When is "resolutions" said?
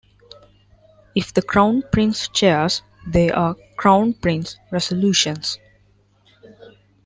4.71-5.59